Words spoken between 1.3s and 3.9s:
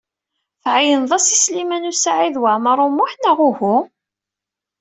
i Sliman U Saɛid Waɛmaṛ U Muḥ, neɣ uhu?